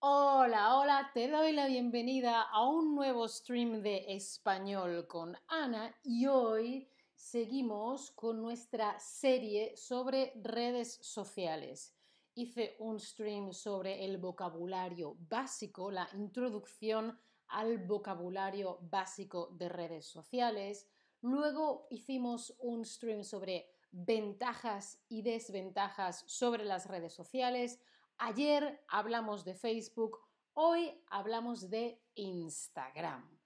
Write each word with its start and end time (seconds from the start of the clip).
Hola, 0.00 0.76
hola, 0.76 1.10
te 1.12 1.26
doy 1.26 1.50
la 1.50 1.66
bienvenida 1.66 2.42
a 2.42 2.64
un 2.68 2.94
nuevo 2.94 3.26
stream 3.26 3.82
de 3.82 4.04
español 4.14 5.08
con 5.08 5.36
Ana 5.48 5.92
y 6.04 6.26
hoy 6.26 6.88
seguimos 7.16 8.12
con 8.12 8.40
nuestra 8.40 8.96
serie 9.00 9.76
sobre 9.76 10.34
redes 10.36 11.00
sociales. 11.02 11.96
Hice 12.34 12.76
un 12.78 13.00
stream 13.00 13.52
sobre 13.52 14.04
el 14.04 14.18
vocabulario 14.18 15.16
básico, 15.18 15.90
la 15.90 16.08
introducción 16.12 17.18
al 17.48 17.78
vocabulario 17.78 18.78
básico 18.82 19.48
de 19.58 19.68
redes 19.68 20.06
sociales. 20.06 20.86
Luego 21.22 21.88
hicimos 21.90 22.54
un 22.60 22.84
stream 22.84 23.24
sobre 23.24 23.68
ventajas 23.90 25.00
y 25.08 25.22
desventajas 25.22 26.22
sobre 26.28 26.64
las 26.64 26.86
redes 26.86 27.14
sociales. 27.14 27.80
Ayer 28.20 28.84
hablamos 28.88 29.44
de 29.44 29.54
Facebook, 29.54 30.18
hoy 30.54 30.92
hablamos 31.06 31.70
de 31.70 32.02
Instagram. 32.16 33.38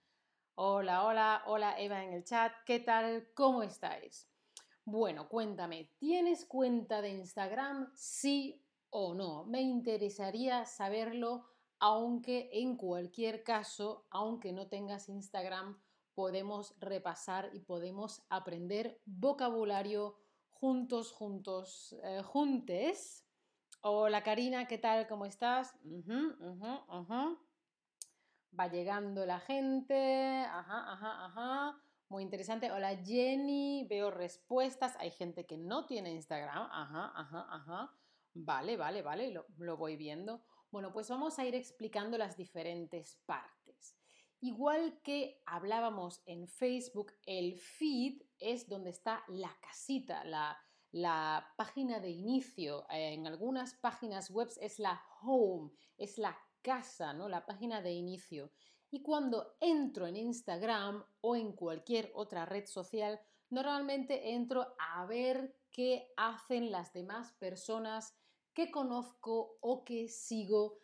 Hola, 0.54 1.04
hola, 1.04 1.42
hola 1.46 1.78
Eva 1.78 2.02
en 2.02 2.14
el 2.14 2.24
chat, 2.24 2.54
¿qué 2.64 2.80
tal? 2.80 3.28
¿Cómo 3.34 3.62
estáis? 3.62 4.30
Bueno, 4.86 5.28
cuéntame, 5.28 5.90
¿tienes 5.98 6.46
cuenta 6.46 7.02
de 7.02 7.10
Instagram? 7.10 7.92
Sí 7.94 8.64
o 8.88 9.12
no. 9.12 9.44
Me 9.44 9.60
interesaría 9.60 10.64
saberlo, 10.64 11.44
aunque 11.78 12.48
en 12.54 12.78
cualquier 12.78 13.44
caso, 13.44 14.06
aunque 14.08 14.52
no 14.52 14.68
tengas 14.68 15.10
Instagram, 15.10 15.78
podemos 16.14 16.74
repasar 16.80 17.50
y 17.52 17.60
podemos 17.60 18.24
aprender 18.30 19.02
vocabulario 19.04 20.16
juntos, 20.48 21.12
juntos, 21.12 21.94
eh, 22.04 22.22
juntes 22.24 23.26
Hola 23.84 24.22
Karina, 24.22 24.68
¿qué 24.68 24.78
tal? 24.78 25.08
¿Cómo 25.08 25.26
estás? 25.26 25.74
Va 28.56 28.68
llegando 28.68 29.26
la 29.26 29.40
gente. 29.40 30.44
Ajá, 30.44 30.92
ajá, 30.92 31.24
ajá. 31.24 31.82
Muy 32.08 32.22
interesante. 32.22 32.70
Hola 32.70 32.96
Jenny, 33.04 33.84
veo 33.90 34.12
respuestas. 34.12 34.94
Hay 35.00 35.10
gente 35.10 35.46
que 35.46 35.58
no 35.58 35.84
tiene 35.86 36.12
Instagram. 36.12 36.68
Ajá, 36.70 37.12
ajá, 37.16 37.46
ajá. 37.50 37.98
Vale, 38.34 38.76
vale, 38.76 39.02
vale, 39.02 39.32
lo, 39.32 39.46
lo 39.58 39.76
voy 39.76 39.96
viendo. 39.96 40.44
Bueno, 40.70 40.92
pues 40.92 41.08
vamos 41.08 41.40
a 41.40 41.44
ir 41.44 41.56
explicando 41.56 42.16
las 42.16 42.36
diferentes 42.36 43.20
partes. 43.26 43.96
Igual 44.38 45.00
que 45.02 45.42
hablábamos 45.44 46.22
en 46.26 46.46
Facebook, 46.46 47.14
el 47.26 47.58
feed 47.58 48.22
es 48.38 48.68
donde 48.68 48.90
está 48.90 49.24
la 49.26 49.52
casita, 49.60 50.22
la, 50.22 50.56
la 50.92 51.52
página 51.56 51.98
de 52.00 52.10
inicio. 52.10 52.86
Eh, 52.90 53.14
en 53.14 53.26
algunas 53.26 53.74
páginas 53.74 54.30
web 54.30 54.48
es 54.60 54.78
la 54.78 55.02
home, 55.22 55.72
es 55.96 56.18
la 56.18 56.38
casa, 56.60 57.12
¿no? 57.12 57.28
La 57.28 57.44
página 57.44 57.82
de 57.82 57.92
inicio. 57.92 58.52
Y 58.90 59.02
cuando 59.02 59.56
entro 59.60 60.06
en 60.06 60.16
Instagram 60.16 61.04
o 61.22 61.34
en 61.34 61.52
cualquier 61.52 62.12
otra 62.14 62.44
red 62.44 62.66
social, 62.66 63.18
normalmente 63.48 64.34
entro 64.34 64.74
a 64.78 65.06
ver 65.06 65.56
qué 65.70 66.12
hacen 66.16 66.70
las 66.70 66.92
demás 66.92 67.32
personas 67.32 68.14
que 68.52 68.70
conozco 68.70 69.56
o 69.60 69.84
que 69.84 70.08
sigo 70.08 70.82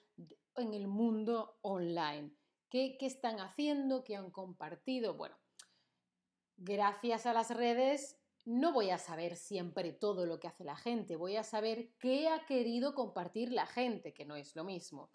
en 0.56 0.72
el 0.72 0.88
mundo 0.88 1.58
online. 1.60 2.34
¿Qué, 2.70 2.96
qué 2.98 3.06
están 3.06 3.40
haciendo? 3.40 4.04
¿Qué 4.04 4.16
han 4.16 4.30
compartido? 4.30 5.14
Bueno, 5.14 5.36
gracias 6.56 7.26
a 7.26 7.34
las 7.34 7.50
redes 7.50 8.17
no 8.48 8.72
voy 8.72 8.88
a 8.88 8.96
saber 8.96 9.36
siempre 9.36 9.92
todo 9.92 10.24
lo 10.24 10.40
que 10.40 10.48
hace 10.48 10.64
la 10.64 10.74
gente, 10.74 11.16
voy 11.16 11.36
a 11.36 11.44
saber 11.44 11.92
qué 11.98 12.28
ha 12.28 12.46
querido 12.46 12.94
compartir 12.94 13.52
la 13.52 13.66
gente, 13.66 14.14
que 14.14 14.24
no 14.24 14.36
es 14.36 14.56
lo 14.56 14.64
mismo. 14.64 15.10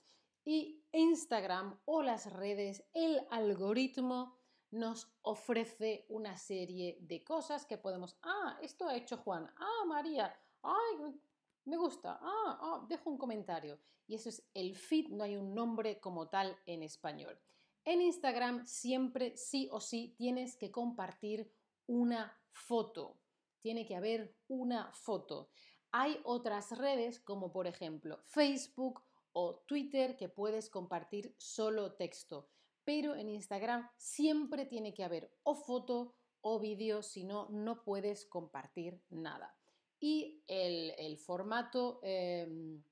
Y 0.45 0.86
Instagram 0.92 1.80
o 1.86 2.03
las 2.03 2.31
redes, 2.31 2.85
el 2.94 3.25
algoritmo 3.31 4.38
nos 4.69 5.12
ofrece 5.24 6.06
una 6.09 6.38
serie 6.38 7.00
de 7.02 7.24
cosas 7.24 7.66
que 7.66 7.80
podemos, 7.80 8.19
ah, 8.22 8.59
esto 8.62 8.88
ha 8.88 8.96
hecho 8.96 9.18
Juan, 9.18 9.52
ah, 9.58 9.84
María, 9.88 10.31
ay, 10.62 11.19
me 11.66 11.78
gusta, 11.78 12.19
ah, 12.22 12.59
ah, 12.62 12.85
dejo 12.88 13.09
un 13.09 13.18
comentario. 13.18 13.79
Y 14.06 14.13
eso 14.13 14.29
es 14.29 14.47
el 14.53 14.75
feed, 14.75 15.08
no 15.09 15.24
hay 15.24 15.38
un 15.38 15.56
nombre 15.56 16.00
como 16.00 16.29
tal 16.29 16.56
en 16.68 16.84
español. 16.84 17.40
En 17.84 18.00
Instagram 18.00 18.63
siempre, 18.68 19.35
sí 19.38 19.69
o 19.72 19.79
sí, 19.79 20.13
tienes 20.19 20.56
que 20.56 20.69
compartir 20.69 21.52
una 21.88 22.40
foto 22.52 23.22
tiene 23.63 23.88
que 23.88 23.96
haber 23.96 24.35
una 24.47 24.91
foto. 24.94 25.50
Hay 25.91 26.19
otras 26.25 26.78
redes 26.78 27.19
como 27.19 27.51
por 27.51 27.66
ejemplo 27.66 28.19
Facebook 28.25 29.01
o 29.31 29.63
Twitter 29.66 30.16
que 30.18 30.29
puedes 30.29 30.69
compartir 30.69 31.34
solo 31.40 31.94
texto, 31.94 32.50
pero 32.84 33.16
en 33.16 33.29
Instagram 33.29 33.90
siempre 33.97 34.66
tiene 34.66 34.94
que 34.94 35.03
haber 35.03 35.31
o 35.44 35.56
foto 35.56 36.16
o 36.41 36.59
vídeo, 36.59 37.02
si 37.02 37.23
no, 37.23 37.47
no 37.50 37.84
puedes 37.84 38.25
compartir 38.25 39.02
nada. 39.09 39.56
Y 40.00 40.44
el, 40.47 41.18
formato 41.18 42.02
em, 42.03 42.84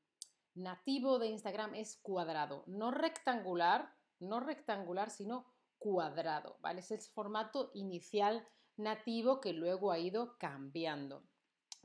nativo 0.56 1.20
de 1.20 1.28
Instagram 1.28 1.76
es 1.76 1.98
cuadrado, 1.98 2.64
no 2.68 2.92
rectangular, 2.92 3.94
no 4.20 4.40
rectangular, 4.40 5.10
sino 5.10 5.46
cuadrado, 5.78 6.58
¿vale? 6.62 6.80
Es 6.80 6.92
el 6.92 7.02
formato 7.02 7.72
inicial 7.74 8.48
nativo 8.84 9.40
que 9.40 9.54
luego 9.54 9.92
ha 9.92 10.00
ido 10.00 10.38
cambiando. 10.38 11.24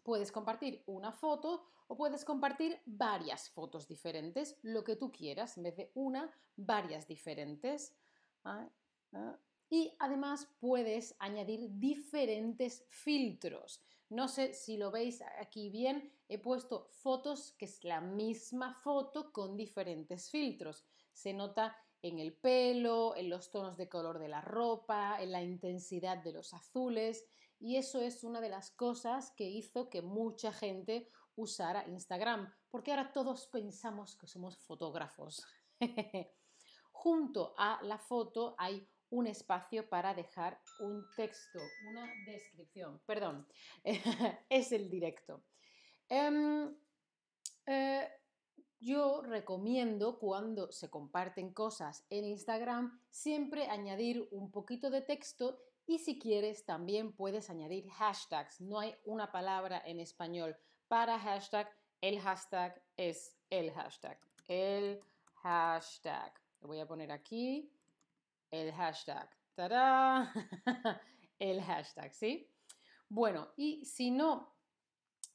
Puedes 0.02 0.30
compartir 0.32 0.82
una 0.86 1.12
foto 1.12 1.66
o 1.88 1.96
puedes 1.96 2.24
compartir 2.24 2.80
varias 2.84 3.50
fotos 3.50 3.86
diferentes, 3.86 4.58
lo 4.62 4.82
que 4.84 4.96
tú 4.96 5.12
quieras, 5.12 5.56
en 5.56 5.64
vez 5.64 5.76
de 5.76 5.90
una, 5.94 6.32
varias 6.56 7.06
diferentes. 7.06 7.96
Ah, 8.44 8.68
ah. 9.12 9.38
Y 9.68 9.96
además 9.98 10.48
puedes 10.60 11.16
añadir 11.18 11.68
diferentes 11.70 12.84
filtros. 12.88 13.82
No 14.08 14.28
sé 14.28 14.54
si 14.54 14.76
lo 14.76 14.92
veis 14.92 15.22
aquí 15.40 15.70
bien, 15.70 16.12
he 16.28 16.38
puesto 16.38 16.88
fotos 16.92 17.52
que 17.58 17.64
es 17.64 17.82
la 17.82 18.00
misma 18.00 18.74
foto 18.74 19.32
con 19.32 19.56
diferentes 19.56 20.30
filtros. 20.30 20.84
Se 21.12 21.32
nota 21.32 21.76
en 22.08 22.18
el 22.18 22.32
pelo, 22.32 23.14
en 23.16 23.30
los 23.30 23.50
tonos 23.50 23.76
de 23.76 23.88
color 23.88 24.18
de 24.18 24.28
la 24.28 24.40
ropa, 24.40 25.20
en 25.20 25.32
la 25.32 25.42
intensidad 25.42 26.18
de 26.18 26.32
los 26.32 26.54
azules. 26.54 27.26
Y 27.58 27.76
eso 27.76 28.00
es 28.00 28.22
una 28.24 28.40
de 28.40 28.48
las 28.48 28.70
cosas 28.70 29.32
que 29.36 29.48
hizo 29.48 29.88
que 29.88 30.02
mucha 30.02 30.52
gente 30.52 31.08
usara 31.36 31.86
Instagram, 31.88 32.52
porque 32.70 32.92
ahora 32.92 33.12
todos 33.12 33.46
pensamos 33.48 34.16
que 34.16 34.26
somos 34.26 34.58
fotógrafos. 34.58 35.44
Junto 36.92 37.54
a 37.58 37.80
la 37.82 37.98
foto 37.98 38.54
hay 38.58 38.88
un 39.10 39.26
espacio 39.26 39.88
para 39.88 40.14
dejar 40.14 40.60
un 40.80 41.04
texto, 41.16 41.60
una 41.88 42.10
descripción. 42.24 43.00
Perdón, 43.06 43.46
es 44.48 44.72
el 44.72 44.90
directo. 44.90 45.44
Em, 46.08 46.74
eh, 47.66 48.08
yo 48.80 49.22
recomiendo 49.22 50.18
cuando 50.18 50.70
se 50.70 50.90
comparten 50.90 51.52
cosas 51.52 52.04
en 52.10 52.24
Instagram 52.24 53.00
siempre 53.10 53.68
añadir 53.68 54.28
un 54.30 54.50
poquito 54.50 54.90
de 54.90 55.00
texto 55.00 55.58
y 55.86 55.98
si 55.98 56.18
quieres 56.18 56.64
también 56.64 57.12
puedes 57.12 57.48
añadir 57.48 57.88
hashtags. 57.90 58.60
No 58.60 58.80
hay 58.80 58.94
una 59.04 59.30
palabra 59.30 59.82
en 59.84 60.00
español 60.00 60.56
para 60.88 61.18
hashtag. 61.18 61.68
El 62.00 62.20
hashtag 62.20 62.82
es 62.96 63.36
el 63.50 63.72
hashtag. 63.72 64.18
El 64.48 65.00
hashtag. 65.42 66.32
Lo 66.60 66.68
voy 66.68 66.80
a 66.80 66.86
poner 66.86 67.12
aquí. 67.12 67.72
El 68.50 68.72
hashtag. 68.72 69.30
¡Tarán! 69.54 70.30
el 71.38 71.62
hashtag, 71.62 72.12
¿sí? 72.12 72.50
Bueno, 73.08 73.52
y 73.56 73.84
si 73.84 74.10
no 74.10 74.55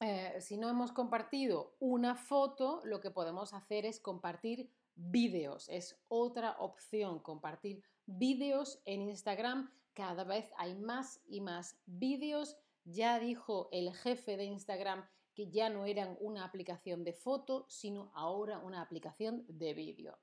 eh, 0.02 0.40
si 0.40 0.56
no 0.56 0.68
hemos 0.68 0.92
compartido 0.92 1.76
una 1.78 2.16
foto, 2.16 2.80
lo 2.84 3.00
que 3.00 3.10
podemos 3.10 3.54
hacer 3.54 3.86
es 3.86 4.00
compartir 4.00 4.68
vídeos. 4.94 5.68
Es 5.68 5.98
otra 6.08 6.56
opción, 6.58 7.20
compartir 7.20 7.82
vídeos 8.06 8.80
en 8.84 9.02
Instagram. 9.02 9.70
Cada 9.94 10.24
vez 10.24 10.50
hay 10.56 10.74
más 10.74 11.20
y 11.26 11.40
más 11.40 11.78
vídeos. 11.86 12.56
Ya 12.84 13.18
dijo 13.18 13.68
el 13.72 13.94
jefe 13.94 14.36
de 14.36 14.44
Instagram 14.44 15.06
que 15.34 15.50
ya 15.50 15.70
no 15.70 15.86
eran 15.86 16.16
una 16.20 16.44
aplicación 16.44 17.04
de 17.04 17.12
foto, 17.12 17.64
sino 17.68 18.10
ahora 18.14 18.58
una 18.58 18.82
aplicación 18.82 19.44
de 19.48 19.72
vídeo. 19.72 20.18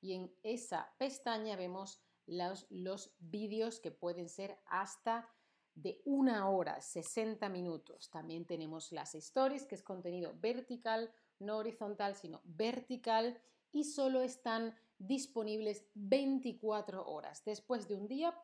Y 0.00 0.14
en 0.14 0.34
esa 0.42 0.94
pestaña 0.98 1.56
vemos 1.56 2.00
los, 2.26 2.66
los 2.70 3.14
vídeos 3.18 3.80
que 3.80 3.90
pueden 3.90 4.28
ser 4.28 4.58
hasta 4.66 5.28
de 5.74 6.00
una 6.04 6.48
hora, 6.48 6.80
60 6.80 7.48
minutos. 7.48 8.10
También 8.10 8.44
tenemos 8.44 8.92
las 8.92 9.14
stories, 9.14 9.66
que 9.66 9.74
es 9.74 9.82
contenido 9.82 10.34
vertical, 10.40 11.12
no 11.38 11.58
horizontal, 11.58 12.14
sino 12.14 12.40
vertical, 12.44 13.40
y 13.72 13.84
solo 13.84 14.22
están 14.22 14.74
disponibles 14.98 15.86
24 15.94 17.04
horas. 17.06 17.44
Después 17.44 17.88
de 17.88 17.96
un 17.96 18.06
día, 18.06 18.34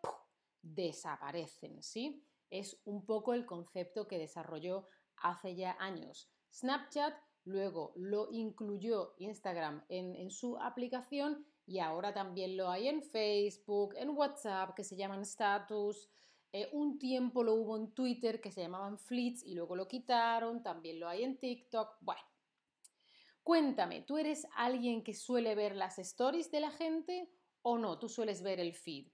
desaparecen, 0.63 1.83
¿sí? 1.83 2.25
Es 2.51 2.81
un 2.85 3.07
poco 3.07 3.33
el 3.33 3.47
concepto 3.47 4.09
que 4.09 4.19
desarrolló 4.19 4.89
hace 5.17 5.55
ya 5.55 5.77
años. 5.79 6.29
Snapchat 6.53 7.15
luego 7.45 7.93
lo 7.97 8.29
incluyó 8.33 9.15
Instagram 9.19 9.85
en, 9.89 10.31
su 10.31 10.59
aplicación 10.59 11.47
y 11.67 11.79
ahora 11.79 12.13
también 12.13 12.57
lo 12.57 12.69
hay 12.69 12.89
en 12.89 13.03
Facebook, 13.03 13.95
en 13.97 14.11
WhatsApp, 14.11 14.75
que 14.75 14.85
se 14.85 14.97
llaman 14.97 15.23
status. 15.23 16.09
Eh, 16.53 16.69
un 16.73 16.99
tiempo 16.99 17.45
lo 17.45 17.55
hubo 17.55 17.77
en 17.77 17.93
Twitter 17.93 18.41
que 18.41 18.51
se 18.51 18.63
llamaban 18.63 18.99
fleets 18.99 19.45
y 19.45 19.55
luego 19.55 19.77
lo 19.77 19.87
quitaron, 19.87 20.63
también 20.63 20.99
lo 20.99 21.09
hay 21.09 21.23
en 21.23 21.39
TikTok. 21.39 21.99
Bueno, 22.01 22.23
cuéntame, 23.43 24.03
¿tú 24.03 24.19
eres 24.19 24.47
alguien 24.57 25.05
que 25.05 25.15
suele 25.15 25.55
ver 25.55 25.77
las 25.77 25.99
stories 26.01 26.51
de 26.51 26.61
la 26.61 26.71
gente 26.73 27.31
o 27.63 27.79
no? 27.79 27.99
¿Tú 27.99 28.09
sueles 28.09 28.43
ver 28.43 28.59
el 28.59 28.75
feed? 28.75 29.13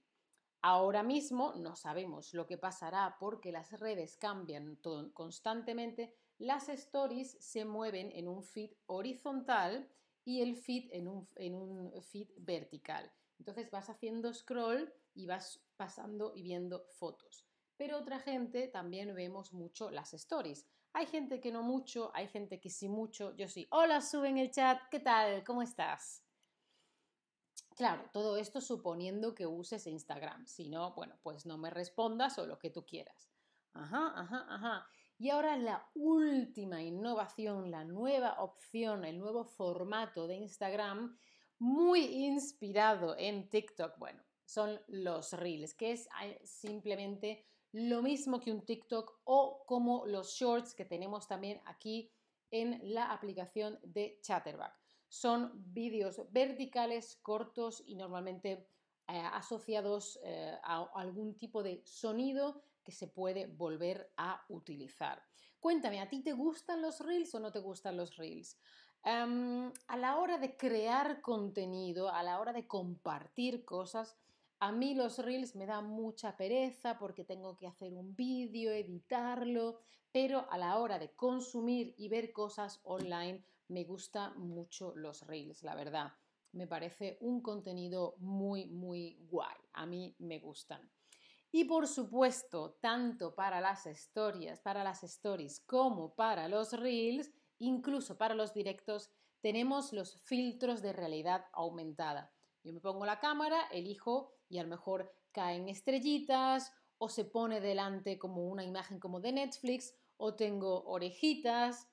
Ahora 0.63 1.03
mismo 1.03 1.53
no 1.55 1.75
sabemos 1.75 2.33
lo 2.33 2.47
que 2.47 2.57
pasará 2.57 3.17
porque 3.19 3.51
las 3.51 3.79
redes 3.79 4.17
cambian 4.17 4.79
constantemente. 5.13 6.15
Las 6.39 6.69
stories 6.69 7.37
se 7.39 7.63
mueven 7.63 8.11
en 8.11 8.27
un 8.27 8.43
feed 8.43 8.71
horizontal 8.87 9.87
y 10.25 10.41
el 10.41 10.57
feed 10.57 10.89
en 10.91 11.07
un, 11.07 11.29
en 11.35 11.53
un 11.53 12.01
feed 12.01 12.29
vertical. 12.37 13.11
Entonces 13.37 13.69
vas 13.69 13.89
haciendo 13.89 14.33
scroll 14.33 14.91
y 15.13 15.27
vas 15.27 15.66
pasando 15.77 16.33
y 16.35 16.41
viendo 16.41 16.85
fotos. 16.99 17.45
Pero 17.77 17.99
otra 17.99 18.19
gente 18.19 18.67
también 18.67 19.13
vemos 19.13 19.53
mucho 19.53 19.91
las 19.91 20.13
stories. 20.13 20.65
Hay 20.93 21.05
gente 21.05 21.39
que 21.39 21.51
no 21.51 21.61
mucho, 21.61 22.11
hay 22.15 22.27
gente 22.27 22.59
que 22.59 22.71
sí 22.71 22.89
mucho. 22.89 23.35
Yo 23.37 23.47
sí. 23.47 23.67
Hola, 23.69 24.01
sube 24.01 24.29
en 24.29 24.39
el 24.39 24.51
chat. 24.51 24.79
¿Qué 24.89 24.99
tal? 24.99 25.43
¿Cómo 25.43 25.61
estás? 25.61 26.23
Claro, 27.75 28.09
todo 28.11 28.37
esto 28.37 28.59
suponiendo 28.59 29.35
que 29.35 29.45
uses 29.45 29.85
Instagram. 29.85 30.47
Si 30.47 30.67
no, 30.67 30.95
bueno, 30.95 31.19
pues 31.21 31.45
no 31.45 31.59
me 31.59 31.69
respondas 31.69 32.39
o 32.39 32.47
lo 32.47 32.57
que 32.57 32.71
tú 32.71 32.83
quieras. 32.83 33.29
Ajá, 33.73 34.13
ajá, 34.15 34.47
ajá. 34.49 34.87
Y 35.19 35.29
ahora 35.29 35.57
la 35.57 35.87
última 35.93 36.81
innovación, 36.81 37.69
la 37.69 37.83
nueva 37.83 38.41
opción, 38.41 39.05
el 39.05 39.19
nuevo 39.19 39.45
formato 39.45 40.25
de 40.25 40.35
Instagram, 40.37 41.19
muy 41.59 42.01
inspirado 42.01 43.15
en 43.17 43.49
TikTok, 43.49 43.97
bueno, 43.99 44.23
son 44.47 44.79
los 44.87 45.33
reels, 45.33 45.73
que 45.73 45.91
es 45.91 46.07
simplemente 46.45 47.45
lo 47.73 48.01
mismo 48.01 48.39
que 48.39 48.51
un 48.51 48.65
TikTok 48.65 49.19
o 49.25 49.65
como 49.65 50.05
los 50.05 50.31
shorts 50.31 50.73
que 50.73 50.85
tenemos 50.85 51.27
también 51.27 51.61
aquí 51.65 52.09
en 52.49 52.79
la 52.93 53.11
aplicación 53.11 53.77
de 53.83 54.19
Chatterback. 54.21 54.73
Son 55.09 55.51
vídeos 55.73 56.21
verticales, 56.31 57.17
cortos 57.17 57.83
y 57.85 57.95
normalmente 57.95 58.69
eh, 59.09 59.21
asociados 59.33 60.17
eh, 60.23 60.57
a 60.63 60.89
algún 60.95 61.37
tipo 61.37 61.61
de 61.61 61.81
sonido 61.85 62.63
que 62.85 62.93
se 62.93 63.07
puede 63.07 63.47
volver 63.47 64.13
a 64.15 64.45
utilizar. 64.47 65.21
Cuéntame, 65.59 65.99
¿a 65.99 66.07
ti 66.07 66.21
te 66.21 66.31
gustan 66.31 66.81
los 66.81 67.01
reels 67.01 67.35
o 67.35 67.41
no 67.41 67.51
te 67.51 67.59
gustan 67.59 67.97
los 67.97 68.15
reels? 68.15 68.57
Em, 69.03 69.73
a 69.87 69.97
la 69.97 70.17
hora 70.17 70.37
de 70.37 70.55
crear 70.55 71.21
contenido, 71.21 72.09
a 72.09 72.23
la 72.23 72.39
hora 72.39 72.53
de 72.53 72.65
compartir 72.65 73.65
cosas, 73.65 74.15
a 74.59 74.71
mí 74.71 74.95
los 74.95 75.19
reels 75.19 75.55
me 75.55 75.65
da 75.65 75.81
mucha 75.81 76.35
pereza 76.35 76.97
porque 76.97 77.23
tengo 77.23 77.57
que 77.57 77.67
hacer 77.67 77.93
un 77.93 78.15
vídeo, 78.15 78.71
editarlo, 78.71 79.79
pero 80.11 80.49
a 80.49 80.57
la 80.57 80.77
hora 80.79 80.97
de 80.97 81.15
consumir 81.15 81.93
y 81.97 82.09
ver 82.09 82.31
cosas 82.31 82.79
online 82.83 83.43
me 83.67 83.83
gusta 83.83 84.31
mucho 84.31 84.93
los 84.95 85.27
reels, 85.27 85.63
la 85.63 85.75
verdad. 85.75 86.13
Me 86.53 86.65
parece 86.65 87.17
un 87.21 87.41
contenido 87.41 88.15
muy, 88.17 88.65
muy 88.65 89.17
guay. 89.29 89.57
A 89.73 89.85
mí 89.85 90.15
me 90.19 90.39
gustan. 90.39 90.89
Y 91.51 91.65
por 91.65 91.87
supuesto, 91.87 92.77
tanto 92.81 93.35
para 93.35 93.61
las 93.61 93.85
historias, 93.85 94.59
para 94.59 94.83
las 94.83 95.03
stories 95.03 95.59
como 95.61 96.15
para 96.15 96.47
los 96.47 96.73
reels, 96.73 97.31
incluso 97.59 98.17
para 98.17 98.35
los 98.35 98.53
directos, 98.53 99.11
tenemos 99.41 99.93
los 99.93 100.19
filtros 100.23 100.81
de 100.81 100.93
realidad 100.93 101.45
aumentada. 101.53 102.33
Yo 102.63 102.73
me 102.73 102.81
pongo 102.81 103.05
la 103.05 103.19
cámara, 103.19 103.67
elijo 103.71 104.36
y 104.49 104.57
a 104.57 104.63
lo 104.63 104.69
mejor 104.69 105.11
caen 105.31 105.69
estrellitas 105.69 106.73
o 106.97 107.09
se 107.09 107.25
pone 107.25 107.61
delante 107.61 108.17
como 108.17 108.47
una 108.47 108.63
imagen 108.63 108.99
como 108.99 109.19
de 109.19 109.31
Netflix 109.31 109.93
o 110.17 110.35
tengo 110.35 110.83
orejitas 110.85 111.87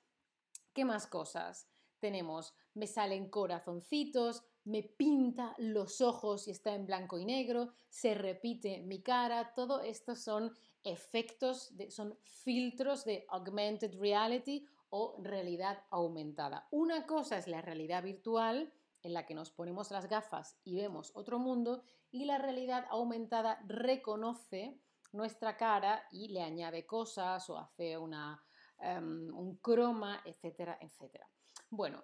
¿Qué 0.75 0.83
más 0.83 1.07
cosas? 1.07 1.69
Tenemos, 2.01 2.53
me 2.73 2.85
salen 2.85 3.29
corazoncitos, 3.29 4.43
me 4.65 4.83
pinta 4.83 5.55
los 5.57 6.01
ojos 6.01 6.49
y 6.49 6.51
está 6.51 6.75
en 6.75 6.85
blanco 6.85 7.17
y 7.17 7.23
negro, 7.23 7.69
se 7.87 8.13
repite 8.13 8.81
mi 8.81 9.01
cara, 9.01 9.53
todo 9.55 9.79
esto 9.81 10.17
son 10.17 10.51
efectos, 10.83 11.73
son 11.87 12.19
filtros 12.23 13.05
de 13.05 13.25
augmented 13.29 13.97
reality 13.97 14.67
o 14.89 15.17
realidad 15.23 15.81
aumentada. 15.91 16.67
Una 16.71 17.05
cosa 17.05 17.37
es 17.37 17.47
la 17.47 17.61
realidad 17.61 18.03
virtual, 18.03 18.73
en 19.05 19.13
la 19.13 19.25
que 19.25 19.35
nos 19.35 19.51
ponemos 19.51 19.91
las 19.91 20.09
gafas 20.09 20.59
y 20.63 20.75
vemos 20.75 21.11
otro 21.15 21.39
mundo, 21.39 21.83
y 22.11 22.25
la 22.25 22.37
realidad 22.37 22.85
aumentada 22.89 23.63
reconoce 23.67 24.79
nuestra 25.11 25.55
cara 25.57 26.03
y 26.11 26.29
le 26.29 26.41
añade 26.41 26.85
cosas 26.85 27.49
o 27.49 27.57
hace 27.57 27.97
una 27.97 28.45
Em, 28.79 29.33
un 29.33 29.57
croma, 29.57 30.21
etcétera, 30.25 30.77
etcétera. 30.81 31.29
Bueno, 31.69 32.03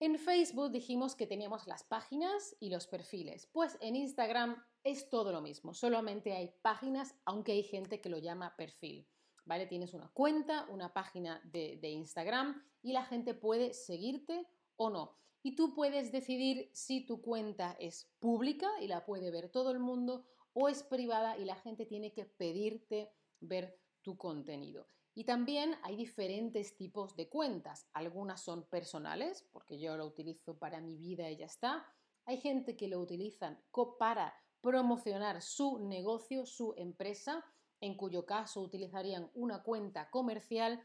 en 0.00 0.18
Facebook 0.18 0.70
dijimos 0.70 1.16
que 1.16 1.26
teníamos 1.26 1.66
las 1.66 1.82
páginas 1.82 2.54
y 2.60 2.70
los 2.70 2.86
perfiles. 2.86 3.46
Pues 3.46 3.78
en 3.80 3.96
Instagram 3.96 4.62
es 4.84 5.08
todo 5.08 5.32
lo 5.32 5.40
mismo, 5.40 5.74
solamente 5.74 6.34
hay 6.34 6.54
páginas, 6.62 7.14
aunque 7.24 7.52
hay 7.52 7.62
gente 7.62 8.00
que 8.00 8.10
lo 8.10 8.18
llama 8.18 8.54
perfil. 8.56 9.08
¿Vale? 9.44 9.66
Tienes 9.66 9.94
una 9.94 10.10
cuenta, 10.12 10.66
una 10.68 10.92
página 10.92 11.40
de, 11.42 11.78
de 11.80 11.88
Instagram 11.88 12.62
y 12.82 12.92
la 12.92 13.06
gente 13.06 13.32
puede 13.32 13.72
seguirte 13.72 14.46
o 14.76 14.90
no. 14.90 15.16
Y 15.42 15.54
tú 15.54 15.74
puedes 15.74 16.12
decidir 16.12 16.70
si 16.72 17.06
tu 17.06 17.22
cuenta 17.22 17.76
es 17.78 18.10
pública 18.18 18.68
y 18.80 18.88
la 18.88 19.04
puede 19.04 19.30
ver 19.30 19.50
todo 19.50 19.70
el 19.70 19.78
mundo 19.78 20.26
o 20.52 20.68
es 20.68 20.82
privada 20.82 21.38
y 21.38 21.44
la 21.44 21.54
gente 21.56 21.86
tiene 21.86 22.12
que 22.12 22.24
pedirte 22.24 23.12
ver 23.40 23.78
tu 24.02 24.16
contenido. 24.16 24.88
Y 25.14 25.24
también 25.24 25.74
hay 25.82 25.96
diferentes 25.96 26.76
tipos 26.76 27.16
de 27.16 27.28
cuentas. 27.28 27.88
Algunas 27.92 28.40
son 28.40 28.68
personales, 28.68 29.44
porque 29.52 29.78
yo 29.78 29.96
lo 29.96 30.06
utilizo 30.06 30.58
para 30.58 30.80
mi 30.80 30.96
vida 30.96 31.30
y 31.30 31.36
ya 31.36 31.46
está. 31.46 31.86
Hay 32.24 32.38
gente 32.38 32.76
que 32.76 32.88
lo 32.88 33.00
utilizan 33.00 33.60
para 33.98 34.34
promocionar 34.60 35.42
su 35.42 35.78
negocio, 35.80 36.46
su 36.46 36.74
empresa, 36.76 37.44
en 37.80 37.96
cuyo 37.96 38.26
caso 38.26 38.60
utilizarían 38.60 39.30
una 39.34 39.62
cuenta 39.62 40.10
comercial 40.10 40.84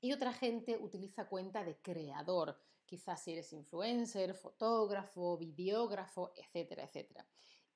y 0.00 0.12
otra 0.12 0.32
gente 0.32 0.78
utiliza 0.78 1.28
cuenta 1.28 1.64
de 1.64 1.76
creador, 1.80 2.58
quizás 2.90 3.22
si 3.22 3.32
eres 3.32 3.52
influencer, 3.52 4.34
fotógrafo, 4.34 5.38
videógrafo, 5.38 6.32
etcétera, 6.34 6.82
etcétera. 6.82 7.24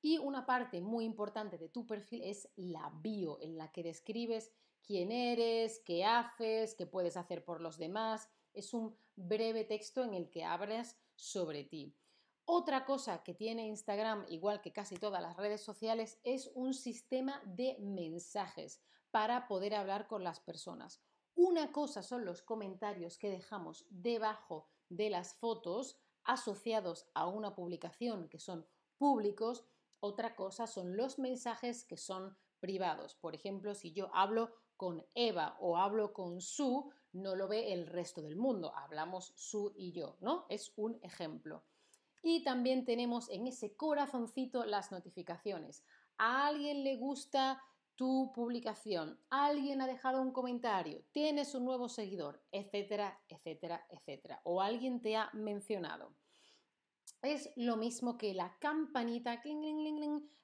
Y 0.01 0.17
una 0.17 0.45
parte 0.45 0.81
muy 0.81 1.05
importante 1.05 1.57
de 1.57 1.69
tu 1.69 1.87
perfil 1.87 2.21
es 2.23 2.49
la 2.57 2.91
bio, 3.01 3.39
en 3.41 3.57
la 3.57 3.71
que 3.71 3.81
describes 3.81 4.51
quién 4.83 5.13
eres, 5.13 5.79
qué 5.79 6.03
haces, 6.03 6.75
qué 6.75 6.85
puedes 6.85 7.15
hacer 7.15 7.45
por 7.45 7.61
los 7.61 7.77
demás. 7.77 8.29
Es 8.53 8.73
un 8.73 8.97
breve 9.15 9.63
texto 9.63 10.03
en 10.03 10.13
el 10.13 10.29
que 10.29 10.43
hablas 10.43 10.97
sobre 11.15 11.63
ti. 11.63 11.95
Otra 12.43 12.85
cosa 12.85 13.23
que 13.23 13.33
tiene 13.33 13.67
Instagram, 13.67 14.25
igual 14.27 14.61
que 14.61 14.73
casi 14.73 14.97
todas 14.97 15.21
las 15.21 15.37
redes 15.37 15.61
sociales, 15.61 16.19
es 16.23 16.51
un 16.55 16.73
sistema 16.73 17.41
de 17.45 17.77
mensajes 17.79 18.81
para 19.11 19.47
poder 19.47 19.75
hablar 19.75 20.07
con 20.07 20.25
las 20.25 20.41
personas. 20.41 21.01
Una 21.35 21.71
cosa 21.71 22.03
son 22.03 22.25
los 22.25 22.41
comentarios 22.41 23.17
que 23.17 23.29
dejamos 23.29 23.85
debajo 23.89 24.69
de 24.89 25.09
las 25.09 25.35
fotos 25.35 25.97
asociados 26.23 27.07
a 27.13 27.27
una 27.27 27.55
publicación 27.55 28.29
que 28.29 28.39
son 28.39 28.65
públicos. 28.97 29.65
Otra 29.99 30.35
cosa 30.35 30.67
son 30.67 30.97
los 30.97 31.19
mensajes 31.19 31.83
que 31.85 31.97
son 31.97 32.37
privados. 32.59 33.15
Por 33.15 33.35
ejemplo, 33.35 33.75
si 33.75 33.93
yo 33.93 34.09
hablo 34.13 34.53
con 34.77 35.05
Eva 35.13 35.57
o 35.59 35.77
hablo 35.77 36.13
con 36.13 36.41
Su, 36.41 36.91
no 37.13 37.35
lo 37.35 37.47
ve 37.47 37.73
el 37.73 37.87
resto 37.87 38.21
del 38.21 38.35
mundo. 38.35 38.73
Hablamos 38.75 39.33
Su 39.35 39.73
y 39.75 39.91
yo, 39.91 40.17
¿no? 40.19 40.45
Es 40.49 40.73
un 40.75 40.99
ejemplo. 41.01 41.63
Y 42.21 42.43
también 42.43 42.85
tenemos 42.85 43.29
en 43.29 43.47
ese 43.47 43.75
corazoncito 43.75 44.65
las 44.65 44.91
notificaciones. 44.91 45.83
A 46.17 46.47
alguien 46.47 46.83
le 46.83 46.97
gusta 46.97 47.61
tu 47.95 48.31
publicación, 48.33 49.19
alguien 49.29 49.81
ha 49.81 49.87
dejado 49.87 50.21
un 50.21 50.31
comentario, 50.31 51.03
tienes 51.11 51.55
un 51.55 51.65
nuevo 51.65 51.87
seguidor, 51.87 52.41
etcétera, 52.51 53.19
etcétera, 53.29 53.85
etcétera. 53.89 54.41
O 54.43 54.61
alguien 54.61 55.01
te 55.01 55.15
ha 55.15 55.29
mencionado. 55.33 56.13
Es 57.21 57.51
lo 57.55 57.77
mismo 57.77 58.17
que 58.17 58.33
la 58.33 58.57
campanita, 58.59 59.41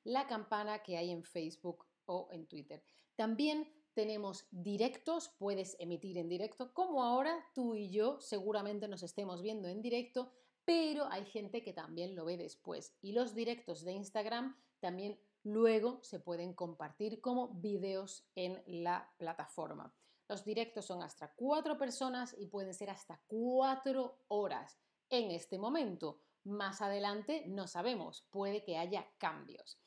la 0.03 0.27
campana 0.27 0.79
que 0.79 0.97
hay 0.97 1.11
en 1.11 1.23
Facebook 1.23 1.85
o 2.05 2.29
en 2.31 2.47
Twitter. 2.47 2.83
También 3.15 3.67
tenemos 3.93 4.47
directos, 4.51 5.29
puedes 5.37 5.75
emitir 5.79 6.17
en 6.17 6.29
directo, 6.29 6.73
como 6.73 7.03
ahora 7.03 7.45
tú 7.53 7.75
y 7.75 7.89
yo 7.89 8.19
seguramente 8.21 8.87
nos 8.87 9.03
estemos 9.03 9.41
viendo 9.41 9.67
en 9.67 9.81
directo, 9.81 10.31
pero 10.63 11.05
hay 11.07 11.25
gente 11.25 11.61
que 11.63 11.73
también 11.73 12.15
lo 12.15 12.25
ve 12.25 12.37
después. 12.37 12.95
Y 13.01 13.11
los 13.11 13.35
directos 13.35 13.83
de 13.83 13.91
Instagram 13.91 14.55
también 14.79 15.19
luego 15.43 15.99
se 16.03 16.19
pueden 16.19 16.53
compartir 16.53 17.21
como 17.21 17.49
vídeos 17.49 18.25
en 18.35 18.61
la 18.65 19.11
plataforma. 19.17 19.93
Los 20.27 20.45
directos 20.45 20.85
son 20.85 21.03
hasta 21.03 21.33
cuatro 21.35 21.77
personas 21.77 22.35
y 22.37 22.47
pueden 22.47 22.73
ser 22.73 22.89
hasta 22.89 23.21
cuatro 23.27 24.23
horas 24.29 24.79
en 25.09 25.31
este 25.31 25.57
momento. 25.57 26.21
Más 26.43 26.81
adelante 26.81 27.43
no 27.47 27.67
sabemos, 27.67 28.25
puede 28.31 28.63
que 28.63 28.77
haya 28.77 29.05
cambios. 29.17 29.79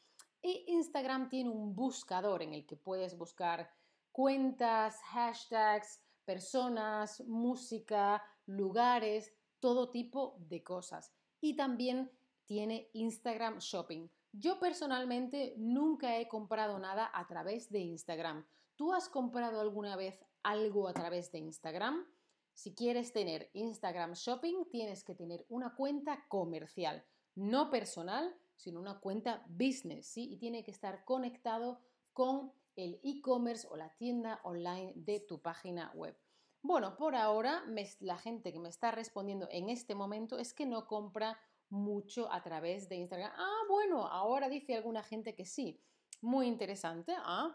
Y 0.42 0.64
Instagram 0.68 1.30
tiene 1.30 1.50
un 1.50 1.74
buscador 1.74 2.42
en 2.42 2.52
el 2.52 2.66
que 2.66 2.76
puedes 2.76 3.16
buscar 3.16 3.70
cuentas, 4.12 5.00
hashtags, 5.04 6.00
personas, 6.24 7.22
música, 7.26 8.22
lugares, 8.46 9.32
todo 9.60 9.90
tipo 9.90 10.36
de 10.40 10.62
cosas. 10.62 11.12
Y 11.40 11.56
también 11.56 12.10
tiene 12.44 12.90
Instagram 12.92 13.58
Shopping. 13.58 14.08
Yo 14.36 14.58
personalmente 14.58 15.54
nunca 15.58 16.18
he 16.18 16.26
comprado 16.26 16.80
nada 16.80 17.08
a 17.14 17.24
través 17.28 17.70
de 17.70 17.78
Instagram. 17.78 18.44
¿Tú 18.74 18.92
has 18.92 19.08
comprado 19.08 19.60
alguna 19.60 19.94
vez 19.94 20.24
algo 20.42 20.88
a 20.88 20.92
través 20.92 21.30
de 21.30 21.38
Instagram? 21.38 22.04
Si 22.52 22.74
quieres 22.74 23.12
tener 23.12 23.48
Instagram 23.52 24.14
Shopping, 24.14 24.64
tienes 24.72 25.04
que 25.04 25.14
tener 25.14 25.46
una 25.48 25.76
cuenta 25.76 26.26
comercial, 26.26 27.04
no 27.36 27.70
personal, 27.70 28.34
sino 28.56 28.80
una 28.80 28.98
cuenta 28.98 29.44
business, 29.46 30.08
¿sí? 30.08 30.32
Y 30.32 30.36
tiene 30.38 30.64
que 30.64 30.72
estar 30.72 31.04
conectado 31.04 31.78
con 32.12 32.52
el 32.74 32.98
e-commerce 33.04 33.68
o 33.70 33.76
la 33.76 33.90
tienda 33.90 34.40
online 34.42 34.94
de 34.96 35.20
tu 35.20 35.40
página 35.42 35.92
web. 35.94 36.18
Bueno, 36.60 36.96
por 36.96 37.14
ahora 37.14 37.62
la 38.00 38.18
gente 38.18 38.52
que 38.52 38.58
me 38.58 38.68
está 38.68 38.90
respondiendo 38.90 39.46
en 39.52 39.68
este 39.68 39.94
momento 39.94 40.40
es 40.40 40.52
que 40.52 40.66
no 40.66 40.88
compra 40.88 41.38
mucho 41.74 42.32
a 42.32 42.42
través 42.42 42.88
de 42.88 42.96
Instagram. 42.96 43.32
Ah, 43.34 43.62
bueno, 43.68 44.06
ahora 44.06 44.48
dice 44.48 44.74
alguna 44.74 45.02
gente 45.02 45.34
que 45.34 45.44
sí. 45.44 45.80
Muy 46.22 46.46
interesante. 46.46 47.14
Ah, 47.18 47.54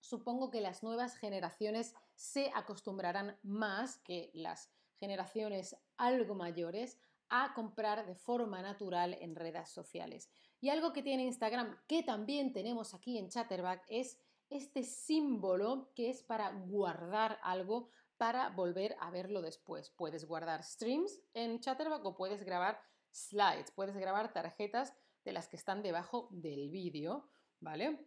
supongo 0.00 0.50
que 0.50 0.60
las 0.60 0.82
nuevas 0.82 1.16
generaciones 1.16 1.94
se 2.14 2.50
acostumbrarán 2.54 3.38
más 3.42 3.98
que 3.98 4.30
las 4.34 4.70
generaciones 4.98 5.76
algo 5.96 6.34
mayores 6.34 6.98
a 7.30 7.54
comprar 7.54 8.06
de 8.06 8.14
forma 8.14 8.60
natural 8.60 9.16
en 9.20 9.34
redes 9.34 9.70
sociales. 9.70 10.30
Y 10.60 10.68
algo 10.68 10.92
que 10.92 11.02
tiene 11.02 11.24
Instagram, 11.24 11.78
que 11.86 12.02
también 12.02 12.52
tenemos 12.52 12.94
aquí 12.94 13.18
en 13.18 13.28
Chatterback, 13.28 13.84
es 13.88 14.18
este 14.50 14.82
símbolo 14.82 15.90
que 15.94 16.10
es 16.10 16.22
para 16.22 16.50
guardar 16.52 17.38
algo 17.42 17.88
para 18.16 18.50
volver 18.50 18.96
a 19.00 19.10
verlo 19.10 19.42
después. 19.42 19.90
Puedes 19.90 20.26
guardar 20.26 20.62
streams 20.62 21.20
en 21.34 21.60
Chatterback 21.60 22.04
o 22.04 22.16
puedes 22.16 22.44
grabar 22.44 22.80
slides, 23.14 23.70
puedes 23.70 23.96
grabar 23.96 24.32
tarjetas 24.32 24.92
de 25.24 25.32
las 25.32 25.48
que 25.48 25.56
están 25.56 25.82
debajo 25.82 26.28
del 26.30 26.70
vídeo, 26.70 27.28
¿vale? 27.60 28.06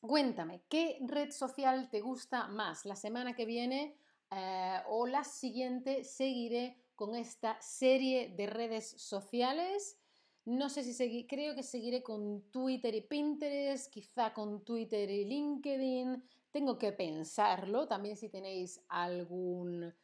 Cuéntame, 0.00 0.62
¿qué 0.68 0.98
red 1.02 1.30
social 1.30 1.90
te 1.90 2.00
gusta 2.00 2.48
más? 2.48 2.86
La 2.86 2.96
semana 2.96 3.34
que 3.34 3.44
viene 3.44 3.96
eh, 4.30 4.80
o 4.88 5.06
la 5.06 5.24
siguiente 5.24 6.04
seguiré 6.04 6.76
con 6.94 7.14
esta 7.14 7.60
serie 7.60 8.28
de 8.36 8.46
redes 8.46 8.90
sociales. 8.90 9.98
No 10.44 10.68
sé 10.68 10.84
si 10.84 11.26
creo 11.26 11.54
que 11.54 11.62
seguiré 11.62 12.02
con 12.02 12.50
Twitter 12.50 12.94
y 12.94 13.02
Pinterest, 13.02 13.92
quizá 13.92 14.32
con 14.32 14.64
Twitter 14.64 15.10
y 15.10 15.24
LinkedIn. 15.24 16.22
Tengo 16.50 16.78
que 16.78 16.92
pensarlo. 16.92 17.86
También 17.86 18.16
si 18.16 18.28
tenéis 18.28 18.82
algún, 18.88 19.94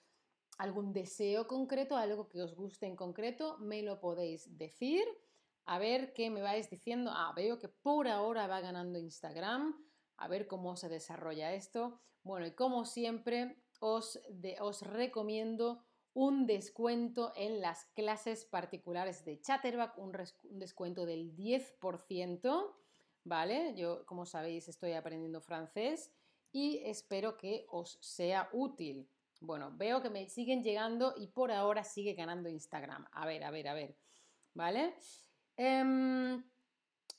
algún 0.59 0.93
deseo 0.93 1.47
concreto, 1.47 1.97
algo 1.97 2.29
que 2.29 2.43
os 2.43 2.55
guste 2.55 2.87
en 2.87 2.97
concreto, 2.97 3.59
me 3.59 3.83
lo 3.83 4.01
podéis 4.01 4.57
decir. 4.57 5.05
A 5.65 5.79
ver 5.79 6.13
qué 6.13 6.31
me 6.31 6.43
vais 6.43 6.71
diciendo. 6.71 7.11
Ah, 7.13 7.33
veo 7.35 7.59
que 7.59 7.69
por 7.69 8.07
ahora 8.09 8.47
va 8.47 8.61
ganando 8.61 8.99
Instagram 8.99 9.75
a 10.19 10.29
ver 10.29 10.47
cómo 10.47 10.77
se 10.77 10.89
desarrolla 10.89 11.55
esto. 11.55 12.01
Bueno, 12.23 12.47
y 12.47 12.53
como 12.53 12.85
siempre, 12.85 13.63
os, 13.81 14.21
os 14.61 14.83
recomiendo 14.83 15.85
un 16.15 16.47
descuento 16.47 17.33
en 17.37 17.61
las 17.61 17.85
clases 17.95 18.47
particulares 18.47 19.25
de 19.25 19.41
Chatterback, 19.41 19.99
un, 19.99 20.17
un 20.45 20.59
descuento 20.59 21.05
del 21.05 21.37
10%, 21.37 22.75
¿vale? 23.25 23.75
Yo, 23.77 24.07
como 24.07 24.25
sabéis, 24.25 24.69
estoy 24.69 24.93
aprendiendo 24.93 25.43
francés 25.43 26.11
y 26.53 26.79
espero 26.85 27.37
que 27.37 27.67
os 27.69 27.99
sea 28.01 28.49
útil. 28.53 29.11
Bueno, 29.41 29.73
veo 29.77 30.03
que 30.03 30.11
me 30.11 30.29
siguen 30.29 30.63
llegando 30.63 31.15
y 31.17 31.29
por 31.29 31.53
ahora 31.53 31.85
sigue 31.85 32.15
ganando 32.15 32.49
Instagram. 32.49 33.07
A 33.13 33.27
ver, 33.27 33.45
a 33.45 33.51
ver, 33.51 33.69
a 33.69 33.75
ver, 33.75 33.97
¿vale? 34.55 34.95
Em, 35.57 36.43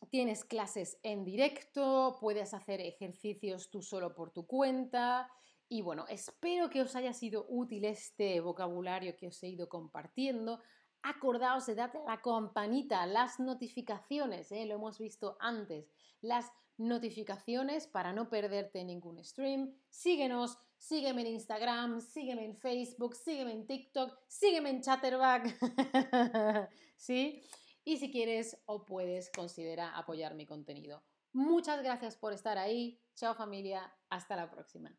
Tienes 0.09 0.45
clases 0.45 0.99
en 1.03 1.25
directo, 1.25 2.17
puedes 2.21 2.53
hacer 2.53 2.79
ejercicios 2.81 3.69
tú 3.69 3.81
solo 3.81 4.13
por 4.13 4.31
tu 4.31 4.45
cuenta. 4.45 5.29
Y 5.67 5.81
bueno, 5.81 6.05
espero 6.07 6.69
que 6.69 6.81
os 6.81 6.95
haya 6.95 7.13
sido 7.13 7.45
útil 7.49 7.83
este 7.83 8.39
vocabulario 8.39 9.17
que 9.17 9.27
os 9.27 9.43
he 9.43 9.49
ido 9.49 9.67
compartiendo. 9.67 10.61
Acordaos 11.01 11.65
de 11.65 11.75
darle 11.75 11.99
a 12.01 12.11
la 12.11 12.21
campanita, 12.21 13.05
las 13.05 13.39
notificaciones, 13.39 14.51
¿eh? 14.51 14.65
lo 14.65 14.75
hemos 14.75 14.97
visto 14.97 15.35
antes, 15.39 15.91
las 16.21 16.51
notificaciones 16.77 17.87
para 17.87 18.13
no 18.13 18.29
perderte 18.29 18.83
ningún 18.85 19.23
stream. 19.23 19.73
Síguenos, 19.89 20.57
sígueme 20.77 21.21
en 21.21 21.27
Instagram, 21.27 22.01
sígueme 22.01 22.45
en 22.45 22.55
Facebook, 22.55 23.15
sígueme 23.15 23.51
en 23.51 23.67
TikTok, 23.67 24.17
sígueme 24.27 24.69
en 24.69 24.81
Chatterback. 24.81 25.57
¿Sí? 26.97 27.43
y 27.87 27.95
si 27.95 28.11
quieres 28.11 28.61
o 28.65 28.83
puedes, 28.83 29.31
considera 29.31 29.97
apoyar 29.97 30.35
mi 30.35 30.45
contenido. 30.45 31.05
Muchas 31.31 31.81
gracias 31.81 32.17
por 32.17 32.33
estar 32.33 32.57
ahí. 32.57 33.01
Chao 33.15 33.33
familia, 33.33 33.95
hasta 34.09 34.35
la 34.35 34.51
próxima. 34.51 34.93